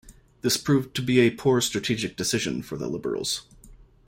[0.41, 3.43] This proved to be a poor strategic decision for the Liberals.